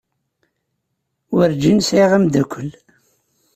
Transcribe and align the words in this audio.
Werǧin 1.35 1.79
sɛiɣ 1.87 2.11
ameddakel. 2.17 2.69